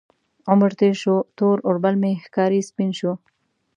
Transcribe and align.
عمر 0.51 0.71
تیر 0.79 0.95
شو، 1.01 1.15
تور 1.37 1.57
اوربل 1.67 1.95
مې 2.01 2.11
ښکاري 2.25 2.61
سپین 2.69 2.91
شو 2.99 3.13